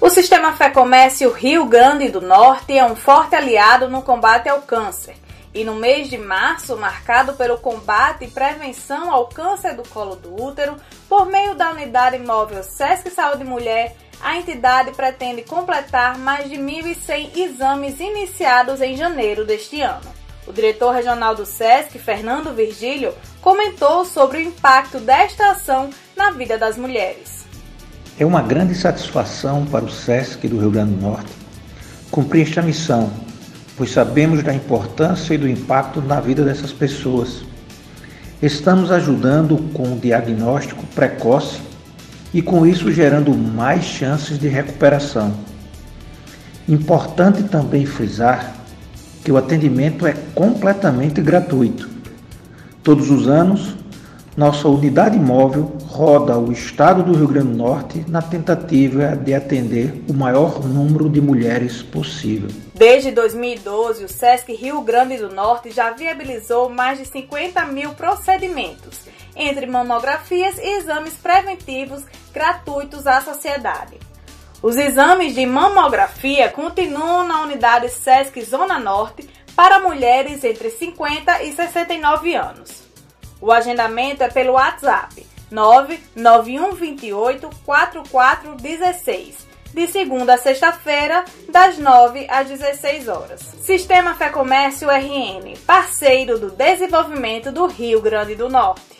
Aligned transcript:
O 0.00 0.08
Sistema 0.08 0.52
Fé 0.52 0.70
Comércio 0.70 1.32
Rio 1.32 1.64
Grande 1.64 2.08
do 2.08 2.20
Norte 2.20 2.78
é 2.78 2.84
um 2.84 2.94
forte 2.94 3.34
aliado 3.34 3.88
no 3.88 4.00
combate 4.00 4.48
ao 4.48 4.62
câncer. 4.62 5.16
E 5.52 5.64
no 5.64 5.74
mês 5.74 6.08
de 6.08 6.16
março, 6.16 6.76
marcado 6.76 7.34
pelo 7.34 7.58
combate 7.58 8.24
e 8.24 8.30
prevenção 8.30 9.12
ao 9.12 9.26
câncer 9.26 9.74
do 9.74 9.82
colo 9.88 10.14
do 10.14 10.40
útero, 10.40 10.76
por 11.08 11.26
meio 11.26 11.56
da 11.56 11.72
unidade 11.72 12.16
móvel 12.16 12.62
Sesc 12.62 13.10
Saúde 13.10 13.42
Mulher, 13.42 13.96
a 14.20 14.36
entidade 14.36 14.92
pretende 14.92 15.42
completar 15.42 16.16
mais 16.16 16.48
de 16.48 16.56
1.100 16.56 17.36
exames 17.36 17.98
iniciados 17.98 18.80
em 18.80 18.96
janeiro 18.96 19.44
deste 19.44 19.80
ano. 19.80 20.14
O 20.46 20.52
diretor 20.52 20.92
regional 20.92 21.34
do 21.34 21.44
SESC, 21.44 21.98
Fernando 21.98 22.54
Virgílio, 22.54 23.12
comentou 23.42 24.04
sobre 24.04 24.38
o 24.38 24.42
impacto 24.42 25.00
desta 25.00 25.50
ação 25.50 25.90
na 26.16 26.30
vida 26.30 26.56
das 26.56 26.76
mulheres. 26.78 27.47
É 28.20 28.26
uma 28.26 28.42
grande 28.42 28.74
satisfação 28.74 29.64
para 29.64 29.84
o 29.84 29.90
SESC 29.90 30.48
do 30.48 30.58
Rio 30.58 30.72
Grande 30.72 30.94
do 30.94 31.00
Norte 31.00 31.30
cumprir 32.10 32.48
esta 32.48 32.60
missão, 32.60 33.12
pois 33.76 33.92
sabemos 33.92 34.42
da 34.42 34.52
importância 34.52 35.34
e 35.34 35.38
do 35.38 35.48
impacto 35.48 36.00
na 36.00 36.20
vida 36.20 36.44
dessas 36.44 36.72
pessoas. 36.72 37.42
Estamos 38.42 38.90
ajudando 38.90 39.56
com 39.72 39.92
o 39.92 39.98
diagnóstico 40.00 40.84
precoce 40.96 41.60
e 42.34 42.42
com 42.42 42.66
isso 42.66 42.90
gerando 42.90 43.32
mais 43.36 43.84
chances 43.84 44.36
de 44.36 44.48
recuperação. 44.48 45.32
Importante 46.68 47.44
também 47.44 47.86
frisar 47.86 48.52
que 49.22 49.30
o 49.30 49.36
atendimento 49.36 50.06
é 50.08 50.14
completamente 50.34 51.20
gratuito. 51.20 51.88
Todos 52.82 53.10
os 53.12 53.28
anos, 53.28 53.76
nossa 54.38 54.68
unidade 54.68 55.18
móvel 55.18 55.76
roda 55.88 56.38
o 56.38 56.52
estado 56.52 57.02
do 57.02 57.12
Rio 57.12 57.26
Grande 57.26 57.48
do 57.48 57.56
Norte 57.56 58.04
na 58.06 58.22
tentativa 58.22 59.16
de 59.16 59.34
atender 59.34 60.04
o 60.08 60.14
maior 60.14 60.64
número 60.64 61.10
de 61.10 61.20
mulheres 61.20 61.82
possível. 61.82 62.48
Desde 62.72 63.10
2012, 63.10 64.04
o 64.04 64.08
SESC 64.08 64.54
Rio 64.54 64.80
Grande 64.82 65.16
do 65.16 65.34
Norte 65.34 65.72
já 65.72 65.90
viabilizou 65.90 66.70
mais 66.70 67.00
de 67.00 67.04
50 67.06 67.64
mil 67.64 67.90
procedimentos, 67.94 69.00
entre 69.34 69.66
mamografias 69.66 70.56
e 70.56 70.78
exames 70.78 71.14
preventivos 71.14 72.04
gratuitos 72.32 73.08
à 73.08 73.20
sociedade. 73.20 73.98
Os 74.62 74.76
exames 74.76 75.34
de 75.34 75.44
mamografia 75.46 76.48
continuam 76.48 77.26
na 77.26 77.42
unidade 77.42 77.88
SESC 77.88 78.40
Zona 78.44 78.78
Norte 78.78 79.28
para 79.56 79.80
mulheres 79.80 80.44
entre 80.44 80.70
50 80.70 81.42
e 81.42 81.52
69 81.52 82.36
anos. 82.36 82.77
O 83.40 83.52
agendamento 83.52 84.22
é 84.22 84.28
pelo 84.28 84.54
WhatsApp 84.54 85.26
99128 85.50 87.48
4416, 87.64 89.46
de 89.72 89.86
segunda 89.86 90.34
a 90.34 90.38
sexta-feira, 90.38 91.24
das 91.48 91.78
9 91.78 92.26
às 92.28 92.48
16 92.48 93.08
horas. 93.08 93.40
Sistema 93.60 94.14
Fé 94.14 94.28
Comércio 94.28 94.90
RN, 94.90 95.56
parceiro 95.66 96.38
do 96.38 96.50
desenvolvimento 96.50 97.50
do 97.52 97.66
Rio 97.66 98.00
Grande 98.00 98.34
do 98.34 98.48
Norte. 98.48 98.98